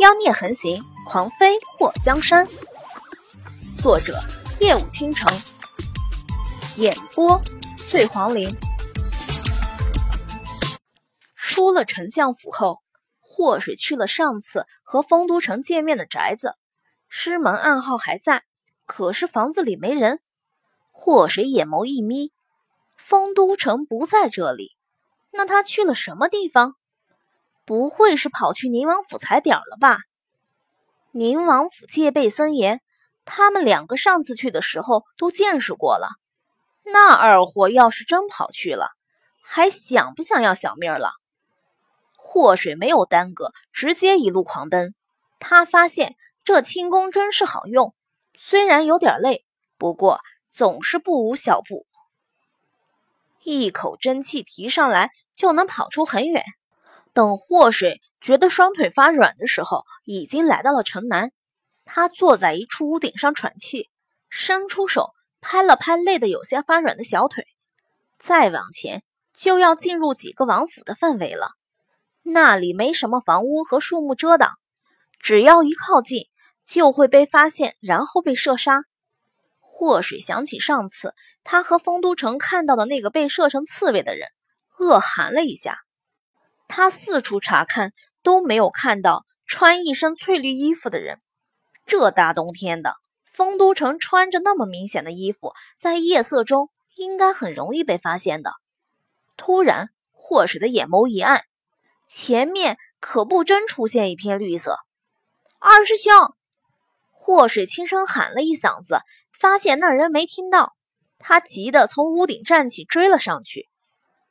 [0.00, 2.48] 妖孽横行，狂飞过江山。
[3.80, 4.18] 作者：
[4.58, 5.28] 夜舞倾城，
[6.76, 7.40] 演播：
[7.88, 8.48] 醉黄林。
[11.36, 12.82] 出了丞相府后，
[13.20, 16.56] 祸水去了上次和丰都城见面的宅子，
[17.08, 18.42] 师门暗号还在，
[18.86, 20.18] 可是房子里没人。
[20.90, 22.32] 祸水眼眸一眯，
[22.96, 24.76] 丰都城不在这里，
[25.30, 26.74] 那他去了什么地方？
[27.64, 29.98] 不会是跑去宁王府踩点了吧？
[31.12, 32.80] 宁王府戒备森严，
[33.24, 36.08] 他们两个上次去的时候都见识过了。
[36.84, 38.90] 那二货要是真跑去了，
[39.42, 41.12] 还想不想要小命了？
[42.16, 44.94] 祸水没有耽搁，直接一路狂奔。
[45.38, 47.94] 他发现这轻功真是好用，
[48.34, 49.44] 虽然有点累，
[49.78, 51.86] 不过总是不无小补。
[53.42, 56.42] 一口真气提上来，就能跑出很远。
[57.14, 61.30] 等祸水觉得双腿发软的时候，已经来到了城南。
[61.84, 63.88] 他坐在一处屋顶上喘气，
[64.28, 67.46] 伸出手拍了拍累得有些发软的小腿。
[68.18, 71.52] 再往前就要进入几个王府的范围了。
[72.22, 74.54] 那里没什么房屋和树木遮挡，
[75.20, 76.26] 只要一靠近
[76.66, 78.82] 就会被发现，然后被射杀。
[79.60, 84.26] 祸水想起上次他和丰都城看到的那个被射成刺猬的人，
[84.78, 85.78] 恶寒了一下。
[86.76, 87.92] 他四处查看，
[88.24, 91.20] 都没有看到穿一身翠绿衣服的人。
[91.86, 92.96] 这大冬天的，
[93.32, 98.54] 丰都城穿着那么明显的衣服，在夜色中应该很容易被发现的。
[99.36, 101.44] 突然，霍水的眼眸一暗，
[102.08, 104.80] 前面可不真出现一片绿色。
[105.60, 106.12] 二师兄，
[107.12, 108.98] 霍水轻声喊了一嗓子，
[109.32, 110.72] 发现那人没听到，
[111.20, 113.68] 他急得从屋顶站起，追了上去。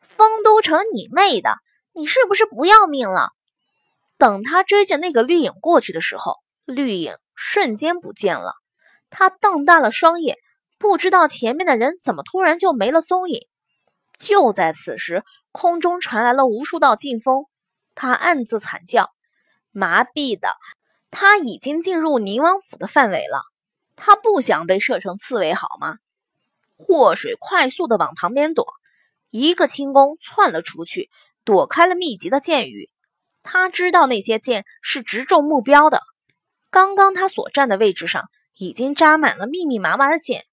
[0.00, 1.58] 丰都城，你妹的！
[2.00, 3.32] 你是不是不要命了？
[4.16, 8.54] 等他追着那个绿影过去的时候，绿影瞬间不见了。
[9.10, 10.38] 他瞪大了双眼，
[10.78, 13.46] 不知道前面的人怎么突然就没了踪影。
[14.18, 17.44] 就在此时，空中传来了无数道劲风，
[17.94, 19.10] 他暗自惨叫，
[19.70, 20.56] 麻痹的
[21.10, 23.42] 他已经进入宁王府的范围了。
[23.94, 25.98] 他不想被射成刺猬，好吗？
[26.78, 28.72] 祸水快速的往旁边躲，
[29.28, 31.10] 一个轻功窜了出去。
[31.44, 32.90] 躲开了密集的箭雨，
[33.42, 36.02] 他知道那些箭是直中目标的。
[36.70, 40.44] 刚刚他所站的位置上已经扎满了密密麻麻的箭。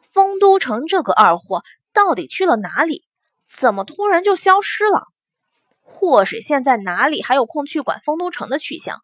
[0.00, 3.04] 丰都城这个二货到底去了哪里？
[3.44, 5.08] 怎么突然就消失了？
[5.82, 9.00] 祸水现在哪里还有空去管丰都城的去向？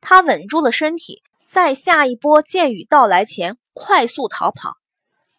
[0.00, 4.76] 他稳住了身体，在下一波箭雨到来前快速逃跑。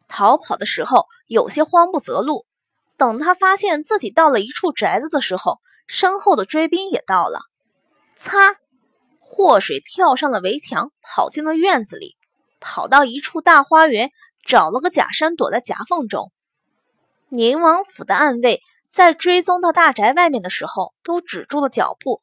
[0.07, 2.45] 逃跑的时候有些慌不择路。
[2.97, 7.41] 等他发现自己到了一处宅子的时候，身后的追兵也到了。
[8.15, 8.55] 擦！
[9.19, 12.15] 祸水跳上了围墙，跑进了院子里，
[12.59, 14.11] 跑到一处大花园，
[14.45, 16.31] 找了个假山躲在夹缝中。
[17.29, 22.21] 宁王府的暗卫在追踪到大宅外面的时候，都止住了脚步，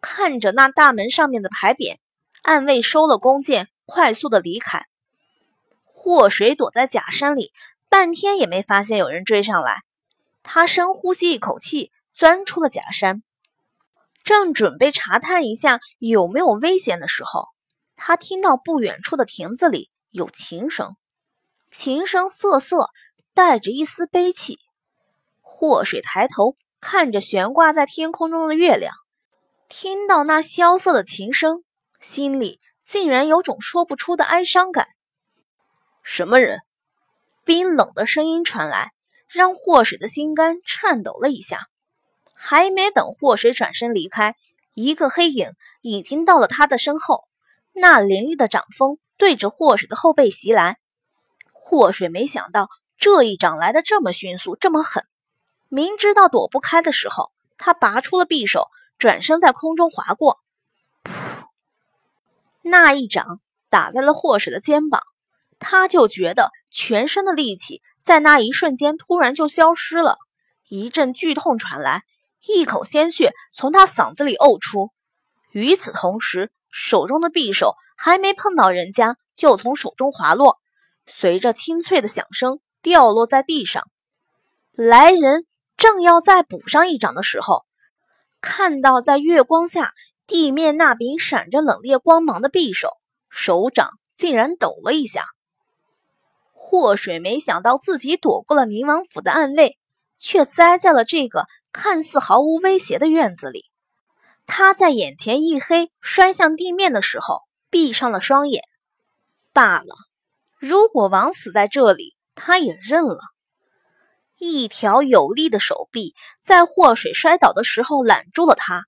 [0.00, 1.98] 看着那大门上面的牌匾，
[2.42, 4.86] 暗卫收了弓箭，快速的离开。
[5.84, 7.52] 祸水躲在假山里，
[7.90, 9.82] 半天也没发现有人追上来。
[10.42, 13.22] 他深呼吸一口气，钻出了假山，
[14.24, 17.48] 正准备查探一下有没有危险的时候，
[17.96, 20.96] 他听到不远处的亭子里有琴声，
[21.70, 22.88] 琴声瑟瑟，
[23.34, 24.58] 带着一丝悲戚。
[25.40, 28.94] 祸水抬头看着悬挂在天空中的月亮，
[29.68, 31.62] 听到那萧瑟的琴声，
[32.00, 34.88] 心里竟然有种说不出的哀伤感。
[36.02, 36.60] 什么人？
[37.44, 38.92] 冰冷的声音传来。
[39.30, 41.68] 让祸水的心肝颤抖了一下，
[42.34, 44.34] 还没等祸水转身离开，
[44.74, 45.52] 一个黑影
[45.82, 47.24] 已经到了他的身后。
[47.72, 50.78] 那凌厉的掌风对着祸水的后背袭来，
[51.52, 55.04] 祸水没想到这一掌来的这么迅速，这么狠。
[55.68, 58.66] 明知道躲不开的时候，他拔出了匕首，
[58.98, 60.38] 转身在空中划过，
[61.04, 61.12] 噗！
[62.62, 65.00] 那一掌打在了祸水的肩膀，
[65.60, 67.80] 他就觉得全身的力气。
[68.02, 70.16] 在那一瞬间，突然就消失了。
[70.68, 72.02] 一阵剧痛传来，
[72.46, 74.90] 一口鲜血从他嗓子里呕出。
[75.52, 80.58] 与此同时，手中的匕首还没碰到人家，就从手中滑落，
[81.06, 83.82] 随着清脆的响声掉落在地上。
[84.72, 85.44] 来人
[85.76, 87.64] 正要再补上一掌的时候，
[88.40, 89.92] 看到在月光下
[90.26, 92.90] 地面那柄闪着冷冽光芒的匕首，
[93.28, 95.26] 手掌竟然抖了一下。
[96.70, 99.76] 祸水没想到自己躲过了宁王府的暗卫，
[100.18, 103.64] 却栽在了这个看似毫无威胁的院子里。
[104.46, 107.40] 他在眼前一黑，摔向地面的时候，
[107.70, 108.62] 闭上了双眼。
[109.52, 109.96] 罢了，
[110.60, 113.18] 如果王死在这里，他也认了。
[114.38, 118.84] 一条有力的手臂在祸水摔倒的时候揽住了他，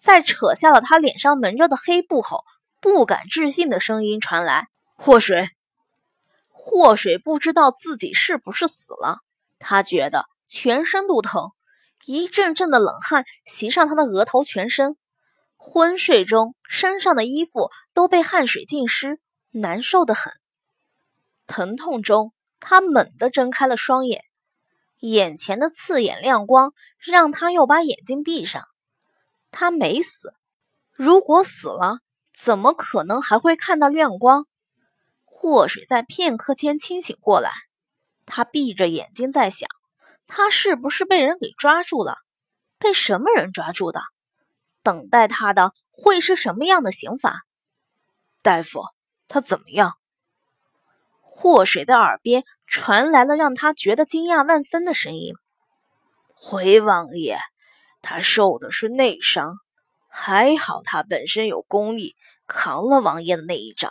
[0.00, 2.44] 在扯下了他脸上蒙着的黑布后，
[2.80, 5.50] 不敢置信的声音传来：“祸水！”
[6.70, 9.18] 祸水不知道自己是不是死了，
[9.58, 11.50] 他觉得全身都疼。
[12.04, 14.96] 一阵阵的冷汗袭上他的额头、全身，
[15.56, 19.18] 昏睡中身上的衣服都被汗水浸湿，
[19.50, 20.32] 难受的很。
[21.48, 24.22] 疼痛中，他猛地睁开了双眼，
[25.00, 28.62] 眼前的刺眼亮光让他又把眼睛闭上。
[29.50, 30.34] 他没死，
[30.92, 31.98] 如果死了，
[32.32, 34.46] 怎么可能还会看到亮光？
[35.32, 37.52] 祸水在片刻间清醒过来，
[38.26, 39.68] 他闭着眼睛在想。
[40.26, 42.16] 他是不是被人给抓住了？
[42.78, 44.02] 被什么人抓住的？
[44.82, 47.42] 等待他的会是什么样的刑罚？
[48.42, 48.82] 大夫，
[49.28, 49.94] 他怎么样？
[51.20, 55.34] 祸水的耳边传来了让他觉得惊讶万分的声音
[56.34, 57.38] ：“回王爷，
[58.02, 59.56] 他受的是内伤，
[60.08, 62.14] 还好他本身有功力，
[62.46, 63.90] 扛了王爷的那一掌。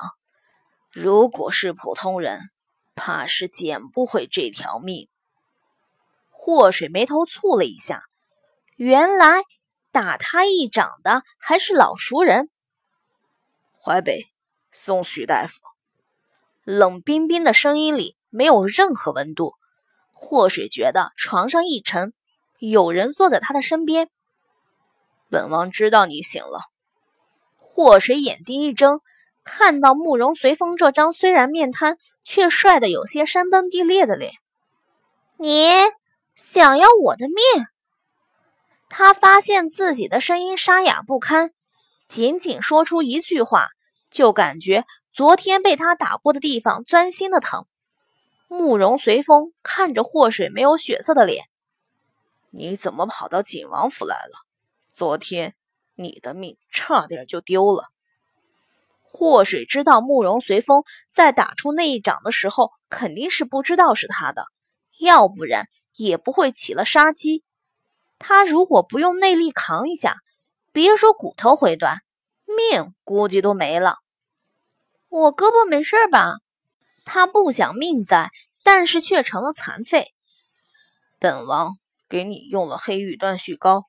[0.91, 2.49] 如果是普通人，
[2.95, 5.07] 怕是捡不回这条命。”
[6.31, 8.03] 祸水眉头蹙了一下，
[8.75, 9.43] 原来
[9.91, 12.49] 打他一掌的还是老熟人。
[13.81, 14.25] 淮北，
[14.71, 15.59] 送许大夫。
[16.63, 19.53] 冷冰冰的声音里没有任何温度。
[20.13, 22.13] 祸水觉得床上一沉，
[22.59, 24.09] 有人坐在他的身边。
[25.29, 26.69] 本王知道你醒了。
[27.57, 29.01] 祸水眼睛一睁，
[29.49, 34.33] 看到慕容随风这张虽然面瘫，却帅得有些山崩地裂的脸。
[35.37, 35.69] 你。
[36.35, 37.35] 想要我的命？
[38.87, 41.51] 他发现自己的声音沙哑不堪，
[42.07, 43.67] 仅仅说出一句话，
[44.09, 47.65] 就感觉昨天被他打过的地方钻心的疼。
[48.47, 51.43] 慕容随风看着祸水没有血色的脸
[52.51, 54.39] ：“你怎么跑到景王府来了？
[54.93, 55.55] 昨天
[55.95, 57.89] 你的命差点就丢了。”
[59.11, 64.45] 祸水知道慕容随风在打出那一掌的时候，肯定是不知道是他的，
[64.99, 65.67] 要不然。
[65.95, 67.43] 也不会起了杀机。
[68.19, 70.15] 他如果不用内力扛一下，
[70.71, 71.99] 别说骨头会断，
[72.45, 73.97] 命估计都没了。
[75.09, 76.35] 我胳膊没事吧？
[77.03, 78.31] 他不想命在，
[78.63, 80.13] 但是却成了残废。
[81.17, 81.77] 本王
[82.07, 83.83] 给你用了黑玉断续膏，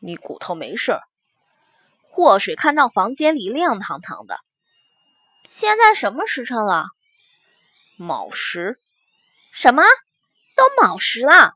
[0.00, 0.98] 你骨头没事。
[2.02, 4.40] 祸水看到房间里亮堂堂的。
[5.46, 6.86] 现在什么时辰了？
[7.96, 8.80] 卯时。
[9.52, 9.82] 什么？
[10.56, 11.54] 都卯时了，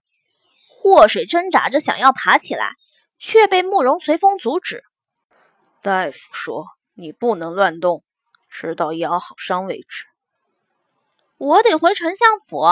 [0.69, 2.76] 祸水挣扎着想要爬起来，
[3.19, 4.84] 却被慕容随风阻止。
[5.82, 8.04] 大夫说：“你不能乱动，
[8.48, 10.06] 直到养好伤为止。”
[11.37, 12.64] 我得回丞相府。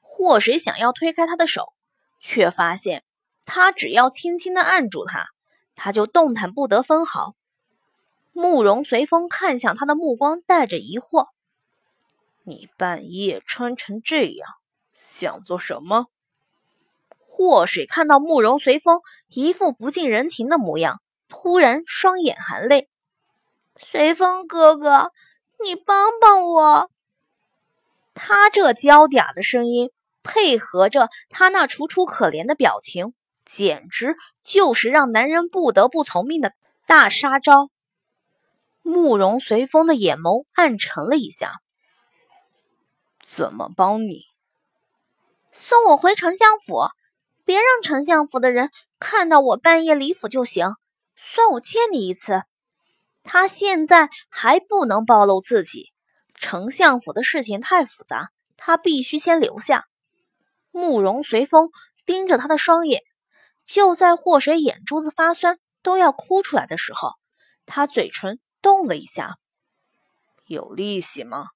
[0.00, 1.72] 祸水想要推开他的手，
[2.20, 3.04] 却发现
[3.44, 5.26] 他只要轻轻的按住他，
[5.74, 7.34] 他就动弹不得分毫。
[8.34, 11.28] 慕容随风看向他的目光带着疑惑
[12.44, 14.48] ：“你半夜穿成这样。”
[14.92, 16.06] 想做什么？
[17.18, 22.88] 祸水看到慕容随风一副不近人情的模样，突然双眼含泪。
[23.78, 25.10] 随风哥哥，
[25.64, 26.90] 你帮帮我！
[28.14, 29.90] 他这娇嗲的声音，
[30.22, 33.14] 配合着他那楚楚可怜的表情，
[33.44, 36.52] 简直就是让男人不得不从命的
[36.86, 37.70] 大杀招。
[38.84, 41.54] 慕容随风的眼眸暗沉了一下。
[43.24, 44.26] 怎么帮你？
[45.50, 46.88] 送我回丞相府，
[47.44, 50.68] 别让丞相府的人看到我半夜离府就行。
[51.16, 52.42] 算我欠你一次。
[53.22, 55.92] 他现在还不能暴露自己，
[56.34, 59.86] 丞相府的事情太复杂，他必须先留下。
[60.70, 61.70] 慕容随风
[62.04, 63.00] 盯着他的双眼，
[63.64, 67.12] 就在祸水眼珠子发酸都要哭出来的时候，
[67.64, 69.36] 他嘴唇动了一下。
[70.46, 71.48] 有利息吗？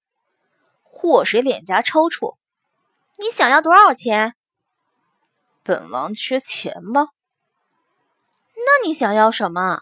[0.82, 2.36] 祸水脸颊抽搐。
[3.16, 4.34] 你想要多少钱？
[5.62, 7.08] 本王缺钱吗？
[8.54, 9.80] 那你想要什么？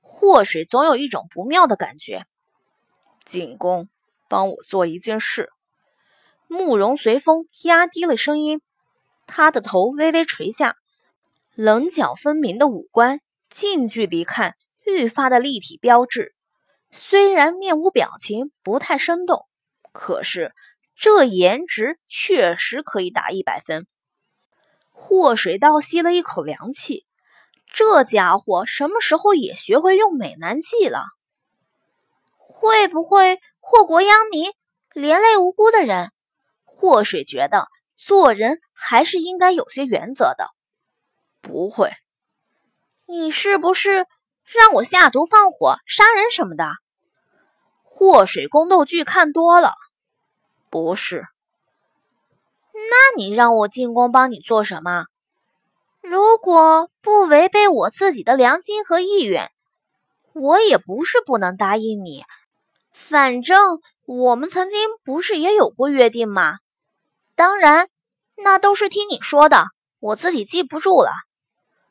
[0.00, 2.24] 祸水总有一种不妙的感觉。
[3.26, 3.90] 进宫，
[4.26, 5.50] 帮我做一件事。
[6.48, 8.62] 慕容随风压低了声音，
[9.26, 10.76] 他的头微微垂下，
[11.54, 16.34] 棱角分明的五官，近距离看愈发的立体标志。
[16.92, 19.48] 虽然面无表情，不太生动，
[19.92, 20.52] 可是。
[20.94, 23.88] 这颜值确实可以打一百分。
[24.90, 27.06] 祸水倒吸了一口凉气，
[27.72, 31.02] 这家伙什么时候也学会用美男计了？
[32.36, 34.52] 会不会祸国殃民，
[34.92, 36.12] 连累无辜的人？
[36.62, 40.50] 祸水觉得做人还是应该有些原则的。
[41.40, 41.90] 不会，
[43.06, 44.06] 你是不是
[44.44, 46.81] 让我下毒放火杀人什么的？
[48.02, 49.74] 祸水宫斗剧看多了，
[50.70, 51.24] 不是。
[52.72, 55.04] 那你让我进宫帮你做什么？
[56.00, 59.52] 如果不违背我自己的良心和意愿，
[60.32, 62.24] 我也不是不能答应你。
[62.92, 66.58] 反正我们曾经不是也有过约定吗？
[67.36, 67.88] 当然，
[68.34, 69.66] 那都是听你说的，
[70.00, 71.12] 我自己记不住了。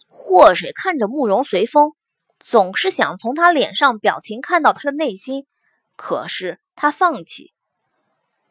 [0.10, 1.94] 祸水看着慕容随风，
[2.38, 5.46] 总是想从他脸上表情看到他的内心，
[6.04, 7.54] 可是他放弃。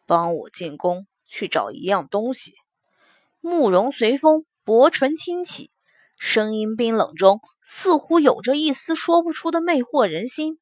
[0.06, 2.54] 帮我进宫去找一样东西。
[3.40, 4.46] 慕容随风。
[4.62, 5.72] 薄唇轻启，
[6.16, 10.60] 声音冰冷中似乎有着一丝说不出的魅惑人心。